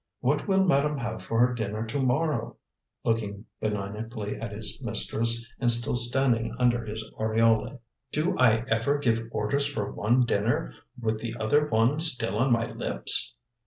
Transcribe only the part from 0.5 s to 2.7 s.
madame have for her dinner tomorrow,"